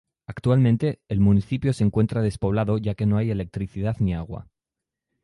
Actualmente 0.25 0.99
el 1.09 1.19
municipio 1.19 1.73
se 1.73 1.83
encuentra 1.83 2.23
despoblado 2.23 2.79
ya 2.79 2.95
que 2.95 3.05
no 3.05 3.17
hay 3.17 3.29
electricidad 3.29 3.97
ni 3.99 4.15
agua. 4.15 4.47